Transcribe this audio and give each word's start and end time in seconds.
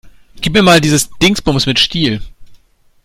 Gib 0.41 0.53
mir 0.55 0.63
mal 0.63 0.81
dieses 0.81 1.11
Dingsbums 1.21 1.67
mit 1.67 1.79
Stiel. 1.79 2.21